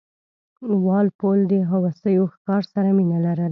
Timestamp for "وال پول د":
0.85-1.53